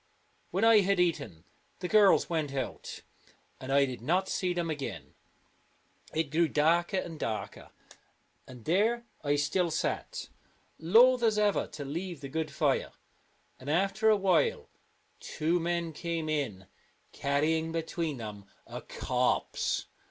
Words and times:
When 0.49 0.63
I 0.63 0.79
had 0.79 0.99
eaten, 0.99 1.43
the 1.77 1.87
girls 1.87 2.27
went 2.27 2.55
out, 2.55 3.03
and 3.59 3.71
I 3.71 3.85
did 3.85 4.01
not 4.01 4.27
see 4.27 4.51
them 4.51 4.67
again. 4.67 5.13
It 6.11 6.31
grew 6.31 6.47
darker 6.47 6.97
and 6.97 7.19
darker, 7.19 7.69
and 8.47 8.65
there 8.65 9.05
I 9.23 9.35
still 9.35 9.69
sat, 9.69 10.29
loath 10.79 11.21
as 11.21 11.37
ever 11.37 11.67
to 11.67 11.85
leave 11.85 12.21
the 12.21 12.29
good 12.29 12.49
fire, 12.49 12.93
and 13.59 13.69
after 13.69 14.09
a 14.09 14.17
while 14.17 14.71
two 15.19 15.59
men 15.59 15.93
came 15.93 16.29
in, 16.29 16.65
carrying 17.11 17.71
between 17.71 18.17
them 18.17 18.45
a 18.65 18.81
corpse. 18.81 19.85